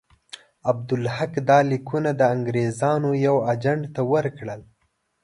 [0.69, 4.61] عبدالحق دا لیکونه د انګرېزانو یوه اجنټ ته ورکړل.